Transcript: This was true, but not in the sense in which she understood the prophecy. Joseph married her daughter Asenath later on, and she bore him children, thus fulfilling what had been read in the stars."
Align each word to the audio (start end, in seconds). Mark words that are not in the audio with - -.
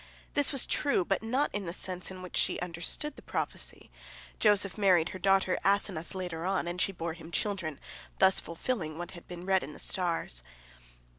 This 0.33 0.51
was 0.51 0.65
true, 0.65 1.05
but 1.05 1.21
not 1.21 1.53
in 1.53 1.65
the 1.67 1.73
sense 1.73 2.09
in 2.09 2.23
which 2.23 2.35
she 2.35 2.59
understood 2.59 3.15
the 3.17 3.21
prophecy. 3.21 3.91
Joseph 4.39 4.75
married 4.75 5.09
her 5.09 5.19
daughter 5.19 5.59
Asenath 5.63 6.15
later 6.15 6.43
on, 6.43 6.67
and 6.67 6.81
she 6.81 6.91
bore 6.91 7.13
him 7.13 7.29
children, 7.29 7.79
thus 8.17 8.39
fulfilling 8.39 8.97
what 8.97 9.11
had 9.11 9.27
been 9.27 9.45
read 9.45 9.61
in 9.61 9.73
the 9.73 9.77
stars." 9.79 10.41